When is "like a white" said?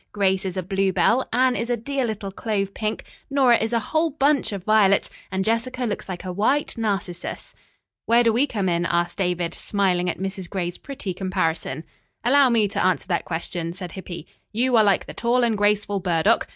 6.09-6.75